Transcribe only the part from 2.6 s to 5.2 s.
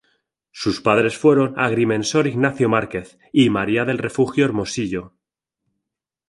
Márquez y María del Refugio Hermosillo.